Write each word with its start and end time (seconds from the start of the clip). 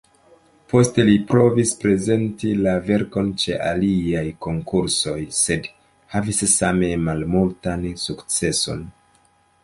Poste 0.71 1.03
li 1.07 1.15
provis 1.31 1.73
prezenti 1.81 2.53
la 2.67 2.71
verkon 2.87 3.29
ĉe 3.43 3.59
aliaj 3.71 4.23
konkursoj, 4.45 5.13
sed 5.41 5.67
havis 6.15 6.41
same 6.55 6.89
malmultan 7.09 7.85
sukceson. 8.05 8.83